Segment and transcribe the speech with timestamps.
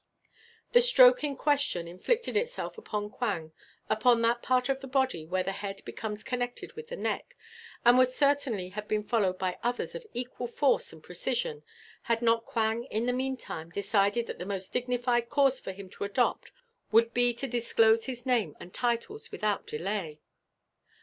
[0.71, 3.51] The stroke in question inflicted itself upon Quang
[3.87, 7.35] upon that part of the body where the head becomes connected with the neck,
[7.85, 11.61] and would certainly have been followed by others of equal force and precision
[12.01, 16.03] had not Quang in the meantime decided that the most dignified course for him to
[16.03, 16.51] adopt
[16.91, 20.19] would be to disclose his name and titles without delay.